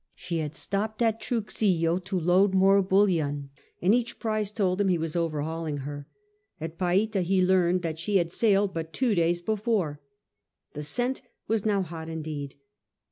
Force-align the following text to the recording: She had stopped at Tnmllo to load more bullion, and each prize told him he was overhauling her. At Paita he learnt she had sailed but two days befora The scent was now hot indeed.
She 0.15 0.39
had 0.39 0.55
stopped 0.55 1.03
at 1.03 1.21
Tnmllo 1.21 2.03
to 2.05 2.19
load 2.19 2.55
more 2.55 2.81
bullion, 2.81 3.51
and 3.83 3.93
each 3.93 4.17
prize 4.17 4.51
told 4.51 4.81
him 4.81 4.87
he 4.87 4.97
was 4.97 5.15
overhauling 5.15 5.85
her. 5.85 6.07
At 6.59 6.79
Paita 6.79 7.21
he 7.21 7.45
learnt 7.45 7.85
she 7.99 8.17
had 8.17 8.31
sailed 8.31 8.73
but 8.73 8.93
two 8.93 9.13
days 9.13 9.43
befora 9.43 9.99
The 10.73 10.81
scent 10.81 11.21
was 11.47 11.65
now 11.67 11.83
hot 11.83 12.09
indeed. 12.09 12.55